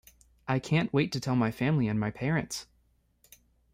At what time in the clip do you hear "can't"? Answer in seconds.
0.57-0.91